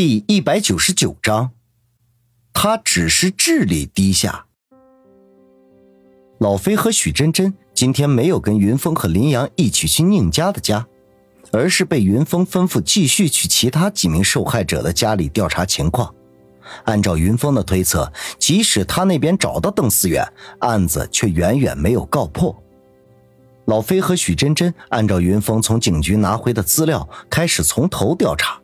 [0.00, 1.50] 第一百九十九章，
[2.52, 4.46] 他只是智力低下。
[6.38, 10.86] 老飞和许真真今天没有跟云峰和林阳一起去宁家的家，
[11.50, 16.14] 而是被云峰吩咐继续去其他几名受害者的家里调查情况。
[16.84, 20.24] 按照云峰的推测，即使他那边找到邓思远，
[20.60, 22.56] 案子却远远没有告破。
[23.64, 28.60] 老飞和许真真按照云峰从警局拿回的资料，开始从头调查。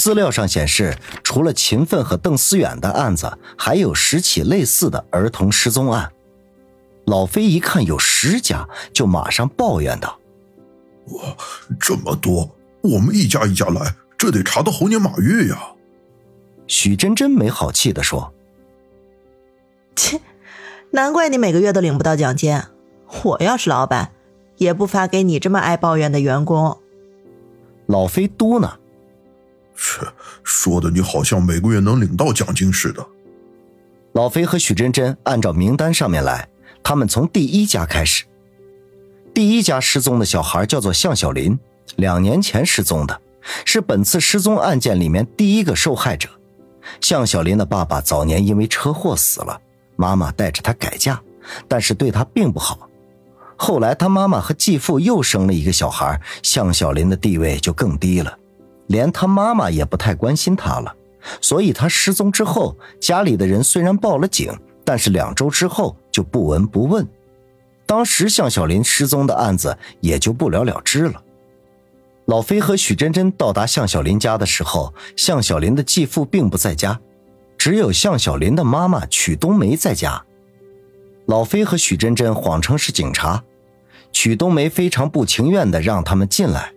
[0.00, 6.10] 资料上显示，除了秦奋和邓思远的案子，还有十起类似的儿童失踪案。
[7.04, 10.18] 老飞一看有十家，就马上抱怨道
[11.12, 11.36] ：“哇，
[11.78, 12.50] 这么多，
[12.80, 15.72] 我们一家一家来，这得查到猴年马月呀！”
[16.66, 18.32] 许真真没好气地说
[19.94, 20.18] ：“切，
[20.92, 22.58] 难怪你每个月都领不到奖金。
[23.24, 24.12] 我要是老板，
[24.56, 26.78] 也不发给你这么爱抱怨的员工。”
[27.84, 28.70] 老飞嘟囔。
[29.80, 30.06] 切，
[30.44, 33.04] 说的你好像每个月能领到奖金似的。
[34.12, 36.46] 老飞和许真真按照名单上面来，
[36.82, 38.24] 他们从第一家开始。
[39.32, 41.58] 第一家失踪的小孩叫做向小林，
[41.96, 43.20] 两年前失踪的，
[43.64, 46.28] 是本次失踪案件里面第一个受害者。
[47.00, 49.58] 向小林的爸爸早年因为车祸死了，
[49.96, 51.20] 妈妈带着他改嫁，
[51.66, 52.88] 但是对他并不好。
[53.56, 58.36] 后来他妈妈和继父又生了一个小孩，向小林的地位就更低了。
[58.90, 60.92] 连他妈妈也不太关心他了，
[61.40, 64.52] 所以他失踪之后，家里的人虽然报了警，
[64.84, 67.06] 但是两周之后就不闻不问。
[67.86, 71.22] 当时向小林失踪的案子也就不了了之了。
[72.26, 77.00] 老飞和许真真到达向小林家的时候，向小林的继父并不在家，
[77.56, 80.20] 只有向小林的妈妈曲冬梅在家。
[81.26, 83.44] 老飞和许真真谎称是警察，
[84.10, 86.72] 曲冬梅非常不情愿地让他们进来。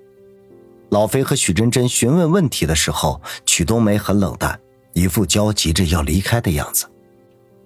[0.94, 4.60] 老飞和许真真询问问题的时候，曲冬梅很冷淡，
[4.94, 6.86] 一副焦急着要离开的样子。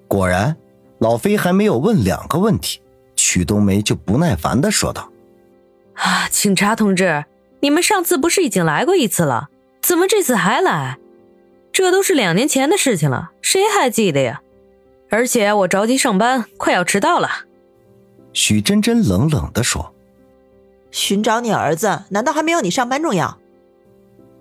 [0.08, 0.56] 果然，
[1.00, 2.82] 老飞还没有问两个问题，
[3.18, 5.12] 曲冬梅就不耐烦的说道
[5.96, 7.26] ：“啊，警察同志，
[7.60, 9.50] 你们上次不是已经来过一次了？
[9.82, 10.98] 怎么这次还来？
[11.74, 14.42] 这都是两年前的事情了，谁还记得呀？
[15.10, 17.30] 而且我着急上班，快要迟到了。”
[18.32, 19.94] 许真真冷冷的说。
[20.98, 23.38] 寻找你儿子，难道还没有你上班重要？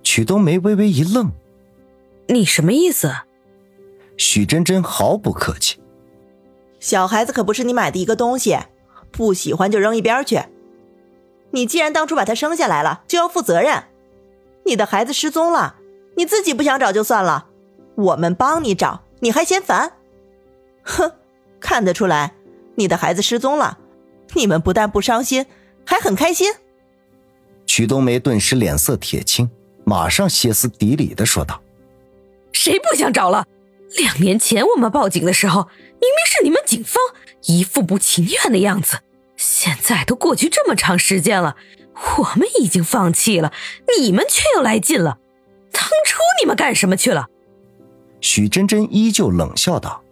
[0.02, 1.30] 曲冬梅微微一愣
[2.28, 3.12] ：“你什么意思？”
[4.16, 5.78] 许真真毫不客气
[6.80, 8.58] ：“小孩子可不是你买的一个东西，
[9.10, 10.40] 不喜欢就扔一边去。
[11.50, 13.84] 你既然当初把他生下来了，就要负责任。
[14.64, 15.76] 你的孩子失踪了，
[16.16, 17.48] 你自己不想找就算了，
[17.96, 19.92] 我们帮你找，你还嫌烦？
[20.82, 21.12] 哼，
[21.60, 22.32] 看得出来，
[22.76, 23.76] 你的孩子失踪了，
[24.32, 25.44] 你们不但不伤心。”
[25.86, 26.52] 还很开心，
[27.64, 29.48] 曲冬梅顿时脸色铁青，
[29.84, 31.62] 马上歇斯底里的说道
[32.52, 33.46] ：“谁不想找了？
[33.96, 37.00] 两年前我们报警的时候，明明是你们警方
[37.44, 38.98] 一副不情愿的样子。
[39.36, 41.56] 现在都过去这么长时间了，
[42.18, 43.52] 我们已经放弃了，
[43.98, 45.18] 你们却又来劲了。
[45.70, 47.28] 当初你们干什么去了？”
[48.20, 50.02] 许真真依旧冷笑道：“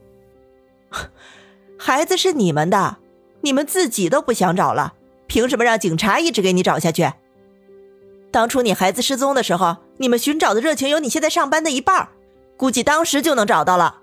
[1.77, 2.99] 孩子是你们的，
[3.41, 4.95] 你们自己都不想找了。”
[5.27, 7.13] 凭什么让警察一直给你找下去？
[8.31, 12.09] 当初你孩子失踪的时候，你们寻找的热情有你现在上班的一半，
[12.57, 14.01] 估计当时就能找到了。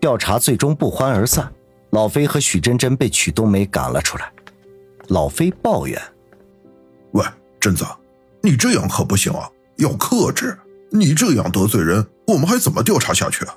[0.00, 1.52] 调查最终不欢而散，
[1.90, 4.32] 老飞和许真真被曲冬梅赶了出来。
[5.08, 6.00] 老飞抱怨
[7.12, 7.24] ：“喂，
[7.60, 7.84] 真子，
[8.42, 10.58] 你这样可不行啊，要克制。
[10.90, 13.56] 你这样得罪人，我们还怎么调查下去啊？”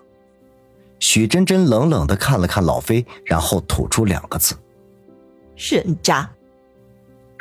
[1.00, 4.56] 许真真冷冷的看了看老飞，然后吐出两个字
[5.57, 6.30] ：“人渣。”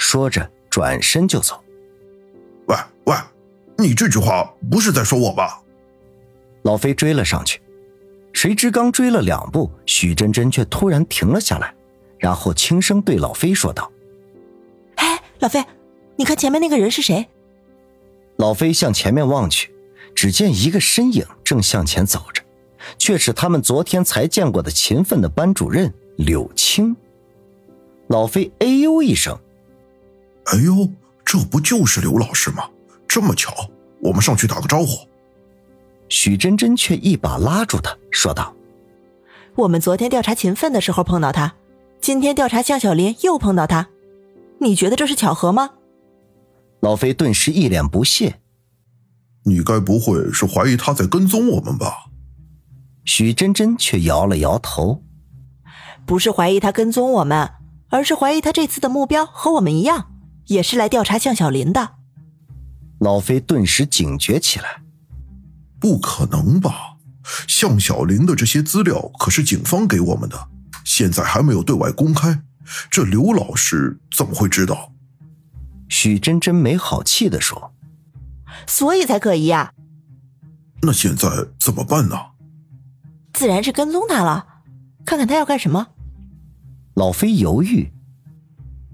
[0.02, 1.62] 说着，转身就走。
[2.66, 3.14] 喂喂，
[3.78, 5.62] 你这句话不是在说我吧？
[6.62, 7.60] 老飞追了上去，
[8.32, 11.72] 谁知刚追了两步，许真真却突然停了下来，
[12.18, 13.90] 然后轻声对老飞说道
[14.96, 15.64] ：“哎，老飞，
[16.16, 17.28] 你看前面那个人是谁？”
[18.36, 19.72] 老飞向前面望去，
[20.16, 22.42] 只见一个身影正向前走着，
[22.98, 26.94] 却是他们昨天才见过的勤奋的班主任柳青。
[28.08, 29.38] 老飞哎呦一声。
[30.52, 30.86] 哎呦，
[31.24, 32.68] 这不就是刘老师吗？
[33.08, 33.54] 这么巧，
[34.02, 35.08] 我们上去打个招呼。
[36.10, 38.54] 许真真却一把拉住他，说道
[39.56, 41.54] ：“我们昨天调查秦奋的时候碰到他，
[42.02, 43.88] 今天调查向小林又碰到他，
[44.60, 45.70] 你觉得这是巧合吗？”
[46.80, 48.38] 老飞顿时一脸不屑
[49.44, 52.10] ：“你该不会是怀疑他在跟踪我们吧？”
[53.06, 55.02] 许真真却摇了摇头
[56.04, 57.48] ：“不是怀疑他跟踪我们，
[57.88, 60.10] 而是怀疑他这次的目标和我们一样。”
[60.46, 61.96] 也是来调查向小林的。
[62.98, 64.82] 老飞顿时警觉起来。
[65.80, 66.96] 不可能吧？
[67.48, 70.48] 向小林的这些资料可是警方给我们的，
[70.84, 72.42] 现在还没有对外公开，
[72.88, 74.92] 这刘老师怎么会知道？
[75.88, 77.74] 许真真没好气的说
[78.66, 79.74] ：“所以才可疑呀。
[80.82, 81.28] 那现在
[81.58, 82.16] 怎么办呢？
[83.32, 84.46] 自然是跟踪他了，
[85.04, 85.88] 看看他要干什么。”
[86.94, 87.92] 老飞犹豫：“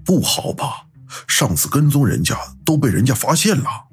[0.03, 0.87] 不好吧？
[1.27, 3.87] 上次跟踪人家都被人家发现了。”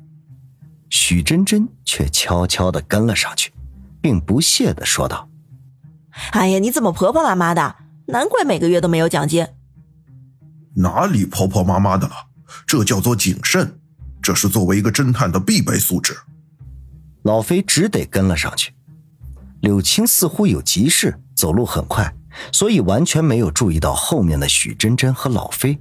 [0.89, 3.53] 许真真却悄悄的跟了上去，
[4.01, 5.29] 并不屑的说道
[6.33, 7.77] ：“哎呀，你怎么婆婆妈妈的？
[8.07, 9.47] 难怪每个月都没有奖金。
[10.77, 12.15] 哪里婆婆妈妈的了？
[12.67, 13.81] 这叫做谨慎，
[14.23, 16.17] 这是作为一个侦探的必备素质。”
[17.25, 18.73] 老飞只得跟了上去。
[19.61, 22.15] 柳青似乎有急事，走路很快，
[22.53, 25.81] 所以完全没有注意到后面的许真真和老飞。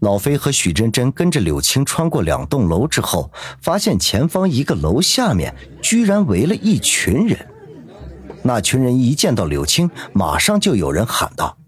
[0.00, 7.48] 老飞和许真真跟着柳青穿过两栋楼之后，发现前方一个楼下面居然围了一群人。
[8.42, 11.58] 那群人一见到柳青，马上就有人喊道：“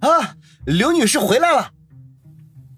[0.00, 0.34] 啊，
[0.66, 1.70] 刘女士回来了！”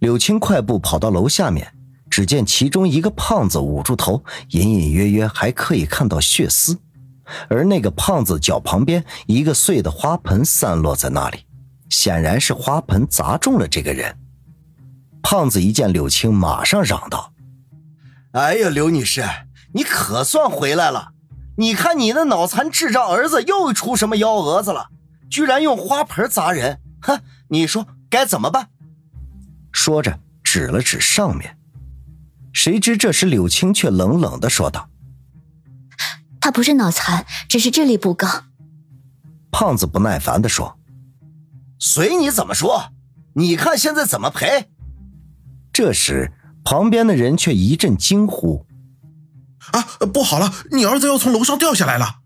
[0.01, 1.73] 柳青快步跑到楼下面，
[2.11, 6.79] 只见其中一个胖子捂住头，隐隐约约还可以看到血丝，
[7.49, 11.39] 而那个胖子脚旁边一个碎的花盆散落在那里，
[11.89, 14.15] 显然是花盆砸中了这个人。
[15.23, 17.33] 胖子一见柳青，马上嚷道
[18.33, 19.25] ：“哎呀，刘女士，
[19.75, 21.13] 你可算回来了！
[21.57, 24.89] 你看你那脑残智障儿子又出什么幺蛾子了？
[25.31, 26.81] 居然用花盆砸人！
[27.03, 28.69] 哼，你说该怎么办？”
[29.71, 31.57] 说着指了指上面。
[32.53, 34.89] 谁知这时柳青却冷冷的说道
[36.41, 38.27] ：“他不是脑残，只是智力不高。”
[39.53, 40.79] 胖子不耐烦的说
[41.79, 42.93] ：“随你怎么说，
[43.35, 44.71] 你看现在怎么赔？”
[45.81, 46.31] 这时，
[46.63, 48.67] 旁边的人却一阵惊呼
[49.73, 49.81] ：“啊，
[50.13, 50.53] 不好了！
[50.73, 52.17] 你儿子要从楼上掉下来了！”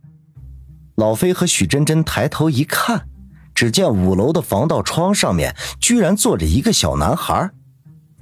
[0.98, 3.06] 老飞和许真真抬头一看，
[3.54, 7.48] 只见五楼的防盗窗上面居然坐着一个小男孩。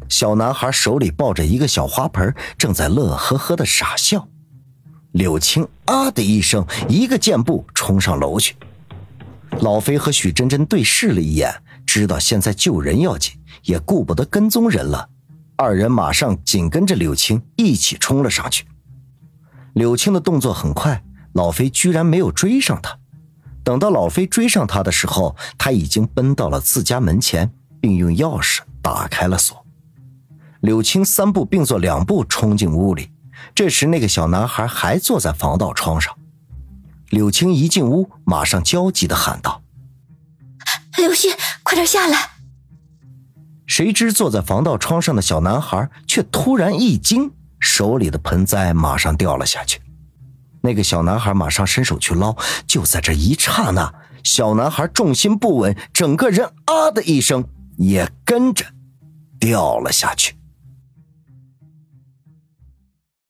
[0.06, 4.28] 小男孩手里抱着一个小花盆，正在乐呵呵的傻笑。
[5.12, 8.54] 柳青啊的一声，一个箭步冲上楼去。
[9.60, 11.50] 老飞和许真真对视了一眼，
[11.86, 13.32] 知道现在救人要紧，
[13.62, 15.08] 也顾不得跟踪人了。
[15.62, 18.66] 二人马上紧跟着柳青一起冲了上去。
[19.74, 21.04] 柳青的动作很快，
[21.34, 22.98] 老飞居然没有追上他。
[23.62, 29.64] 等到老飞追上他的时候，他已经奔到了自家门前，并用钥匙打开了锁。
[30.60, 33.12] 柳青三步并作两步冲进屋里。
[33.54, 36.12] 这时，那个小男孩还坐在防盗窗上。
[37.10, 39.62] 柳青一进屋，马上焦急地喊道
[40.98, 41.32] ：“刘星，
[41.62, 42.30] 快点下来！”
[43.74, 49.80] 谁知坐在防盗窗上的小男孩却突然一惊，手里的盆栽马上掉了下去。
[50.60, 52.36] 那个小男孩马上伸手去捞，
[52.66, 53.90] 就在这一刹那，
[54.22, 57.42] 小男孩重心不稳，整个人啊的一声
[57.78, 58.62] 也跟着
[59.40, 60.34] 掉了下去。